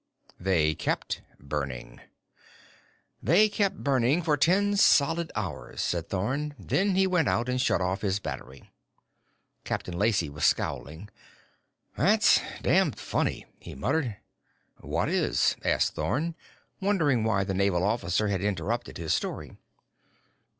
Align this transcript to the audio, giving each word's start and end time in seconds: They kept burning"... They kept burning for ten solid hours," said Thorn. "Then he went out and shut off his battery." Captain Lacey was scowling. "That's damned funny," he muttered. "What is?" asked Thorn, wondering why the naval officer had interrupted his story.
They 0.39 0.73
kept 0.73 1.21
burning"... 1.39 2.01
They 3.31 3.47
kept 3.49 3.83
burning 3.83 4.23
for 4.23 4.35
ten 4.35 4.75
solid 4.75 5.31
hours," 5.35 5.79
said 5.79 6.09
Thorn. 6.09 6.55
"Then 6.57 6.95
he 6.95 7.05
went 7.05 7.27
out 7.27 7.47
and 7.47 7.61
shut 7.61 7.81
off 7.81 8.01
his 8.01 8.17
battery." 8.17 8.67
Captain 9.63 9.95
Lacey 9.95 10.27
was 10.27 10.43
scowling. 10.43 11.09
"That's 11.95 12.41
damned 12.63 12.97
funny," 12.97 13.45
he 13.59 13.75
muttered. 13.75 14.17
"What 14.77 15.07
is?" 15.07 15.55
asked 15.63 15.93
Thorn, 15.93 16.33
wondering 16.79 17.23
why 17.23 17.43
the 17.43 17.53
naval 17.53 17.83
officer 17.83 18.27
had 18.27 18.41
interrupted 18.41 18.97
his 18.97 19.13
story. 19.13 19.55